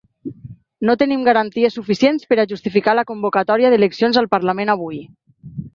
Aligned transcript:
No 0.89 0.95
tenim 1.01 1.25
garanties 1.27 1.77
suficients 1.81 2.25
per 2.31 2.39
a 2.39 2.47
justificar 2.55 2.99
la 3.01 3.07
convocatòria 3.13 3.73
d’eleccions 3.77 4.23
al 4.23 4.31
parlament 4.37 4.79
avui. 4.79 5.05